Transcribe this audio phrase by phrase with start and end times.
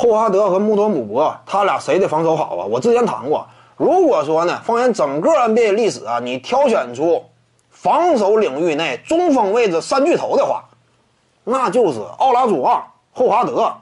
[0.00, 2.64] 霍华德和穆托姆博，他俩谁的防守好啊？
[2.64, 3.44] 我之前谈过，
[3.76, 7.24] 如果说呢，放眼整个 NBA 历史啊，你挑选出
[7.68, 10.62] 防守领域内中锋位置三巨头的话，
[11.42, 12.80] 那就是奥拉朱旺、
[13.12, 13.74] 霍华德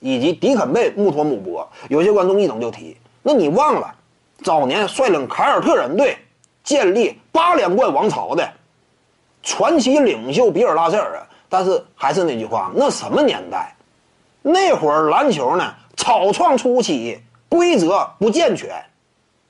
[0.00, 1.68] 以及迪肯贝、穆托姆博。
[1.88, 3.94] 有些观众一整就提，那你忘了
[4.42, 6.18] 早年率领凯尔特人队
[6.64, 8.44] 建立八连冠王朝的
[9.44, 11.22] 传奇领袖比尔·拉塞尔啊？
[11.48, 13.72] 但是还是那句话，那什么年代？
[14.50, 18.84] 那会儿篮球呢，草创初期，规则不健全，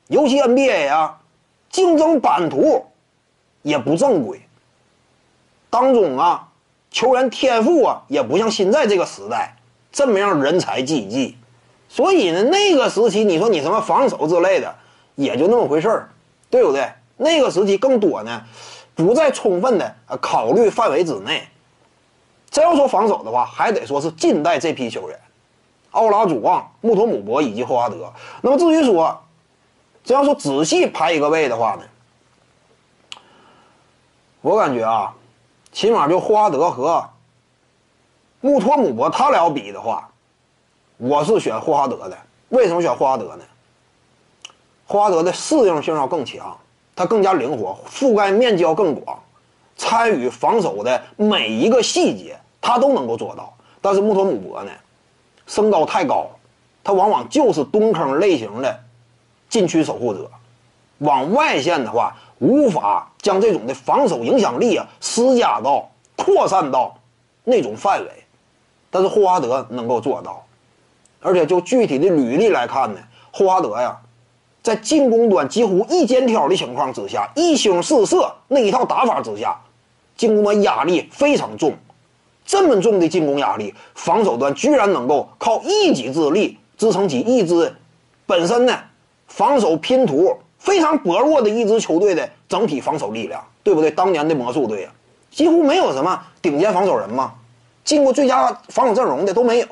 [0.09, 1.21] 尤其 NBA 啊，
[1.71, 2.87] 竞争版图
[3.63, 4.41] 也不正规。
[5.71, 6.49] 当中啊，
[6.91, 9.55] 球员天赋啊，也不像现在这个时代
[9.93, 11.37] 这么样人才济济。
[11.89, 14.75] 所以呢，那个时期你说你什么防守之类的，
[15.15, 16.09] 也就那么回事儿，
[16.51, 16.91] 对不对？
[17.17, 18.43] 那个时期更多呢，
[18.95, 21.47] 不在充分的考虑范围之内。
[22.59, 25.17] 真要说防守的话，还得说是近代这批球员，
[25.93, 28.13] 奥拉祖旺、穆托姆博以及霍华德。
[28.41, 29.17] 那么至于说，
[30.03, 33.21] 真要说仔细排一个位的话呢，
[34.41, 35.15] 我感觉啊，
[35.71, 37.09] 起码就霍华德和
[38.41, 40.11] 穆托姆博他俩比的话，
[40.97, 42.19] 我是选霍华德的。
[42.49, 43.45] 为什么选霍华德呢？
[44.85, 46.59] 霍华德的适应性要更强，
[46.97, 49.17] 他更加灵活，覆盖面积要更广。
[49.77, 53.53] 参与防守的每一个细节，他都能够做到。
[53.81, 54.71] 但是穆托姆博呢，
[55.47, 56.27] 身高太高，
[56.83, 58.81] 他往往就是蹲坑类型的
[59.49, 60.31] 禁区守护者。
[60.99, 66.99] 往外线的话，无法将这种的防守影响力啊施加到、扩散到
[67.45, 68.11] 那种范围。
[68.91, 70.45] 但是霍华德能够做到，
[71.21, 73.97] 而且就具体的履历来看呢，霍华德呀，
[74.61, 79.57] 在进攻端几乎一肩挑的情况之下，一星四射那一套打法之下。
[80.17, 81.73] 进攻端压力非常重，
[82.49, 87.71] 这么重的进攻压力，防守端居然能够靠一己之力支撑起一支
[88.25, 88.75] 本身呢
[89.27, 93.91] 防守拼图非常薄弱的一支球队的整体防守力量，对不对？
[93.91, 94.93] 当年的魔术队啊，
[95.31, 97.35] 几乎没有什么顶尖防守人嘛，
[97.85, 99.67] 进过最佳防守阵容的都没有，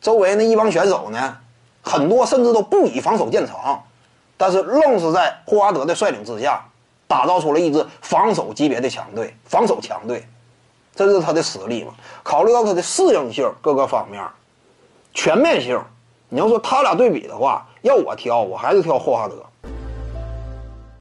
[0.00, 1.36] 周围那一帮选手呢，
[1.82, 3.84] 很多甚至都不以防守见长，
[4.38, 6.64] 但是愣是在霍华德的率领之下。
[7.06, 10.22] 打造出了一支防守级别的强队，防守强队，
[11.06, 11.94] 这是他的实力嘛？
[12.22, 14.24] 考虑到他的适应性各个方面，
[15.14, 15.80] 全面性，
[16.28, 19.36] 你要说他俩对比的话，要我挑，我还是挑霍华德。